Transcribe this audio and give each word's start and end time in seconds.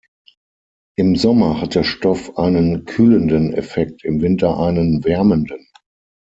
Im 0.97 1.15
Sommer 1.15 1.61
hat 1.61 1.75
der 1.75 1.83
Stoff 1.83 2.35
einen 2.39 2.85
kühlenden 2.85 3.53
Effekt, 3.53 4.03
im 4.03 4.19
Winter 4.19 4.57
einen 4.57 5.03
wärmenden. 5.05 5.67